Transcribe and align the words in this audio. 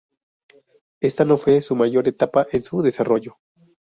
Esta 0.99 1.25
no 1.25 1.37
fue 1.37 1.61
su 1.61 1.75
mayor 1.75 2.07
etapa 2.07 2.47
en 2.51 2.63
su 2.63 2.81
desarrollo. 2.81 3.37